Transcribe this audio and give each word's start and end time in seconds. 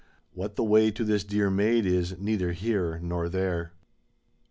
What 0.33 0.55
the 0.55 0.63
way 0.63 0.89
to 0.89 1.03
this 1.05 1.23
dear 1.23 1.51
maid— 1.51 1.85
^is 1.85 2.17
neither 2.17 2.53
here 2.53 2.97
nor 3.03 3.29
there! 3.29 3.73